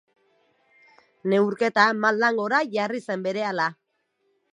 [1.33, 3.69] Neurketa maldan gora jarri zen berehala.